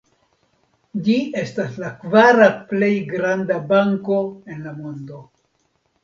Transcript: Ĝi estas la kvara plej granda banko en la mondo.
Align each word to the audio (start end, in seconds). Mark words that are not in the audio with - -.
Ĝi 1.07 1.17
estas 1.41 1.75
la 1.83 1.91
kvara 2.05 2.47
plej 2.71 2.89
granda 3.11 3.57
banko 3.73 4.17
en 4.55 4.65
la 4.69 4.73
mondo. 4.79 5.21